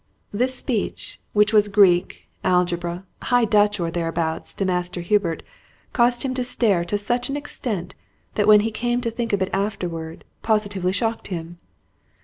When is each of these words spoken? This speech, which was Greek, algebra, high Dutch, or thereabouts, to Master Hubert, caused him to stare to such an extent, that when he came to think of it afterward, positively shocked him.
This 0.33 0.55
speech, 0.55 1.21
which 1.33 1.53
was 1.53 1.67
Greek, 1.67 2.27
algebra, 2.43 3.05
high 3.21 3.45
Dutch, 3.45 3.79
or 3.79 3.91
thereabouts, 3.91 4.55
to 4.55 4.65
Master 4.65 5.01
Hubert, 5.01 5.43
caused 5.93 6.23
him 6.23 6.33
to 6.33 6.43
stare 6.43 6.83
to 6.85 6.97
such 6.97 7.29
an 7.29 7.37
extent, 7.37 7.93
that 8.33 8.47
when 8.47 8.61
he 8.61 8.71
came 8.71 8.99
to 9.01 9.11
think 9.11 9.31
of 9.31 9.43
it 9.43 9.51
afterward, 9.53 10.25
positively 10.41 10.91
shocked 10.91 11.27
him. 11.27 11.59